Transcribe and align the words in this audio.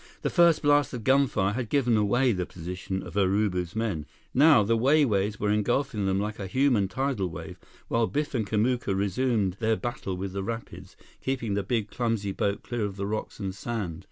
The 0.23 0.31
first 0.31 0.63
blast 0.63 0.95
of 0.95 1.03
gunfire 1.03 1.53
had 1.53 1.69
given 1.69 1.95
away 1.95 2.31
the 2.31 2.47
position 2.47 3.03
of 3.03 3.13
Urubu's 3.13 3.75
men. 3.75 4.07
Now, 4.33 4.63
the 4.63 4.75
Wai 4.75 5.05
Wais 5.05 5.39
were 5.39 5.51
engulfing 5.51 6.07
them 6.07 6.19
like 6.19 6.39
a 6.39 6.47
human 6.47 6.87
tidal 6.87 7.27
wave, 7.29 7.59
while 7.87 8.07
Biff 8.07 8.33
and 8.33 8.47
Kamuka 8.47 8.95
resumed 8.97 9.57
their 9.59 9.75
battle 9.75 10.17
with 10.17 10.33
the 10.33 10.41
rapids, 10.43 10.95
keeping 11.21 11.53
the 11.53 11.61
big, 11.61 11.91
clumsy 11.91 12.31
boat 12.31 12.63
clear 12.63 12.83
of 12.83 12.95
the 12.95 13.05
rocks 13.05 13.39
and 13.39 13.53
sand. 13.53 13.99